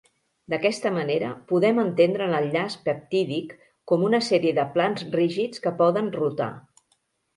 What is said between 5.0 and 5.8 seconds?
rígids que